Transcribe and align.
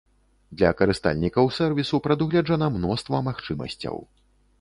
Для 0.59 0.69
карыстальнікаў 0.79 1.51
сэрвісу 1.57 1.99
прадугледжана 2.07 2.71
мноства 2.79 3.21
магчымасцяў. 3.29 4.01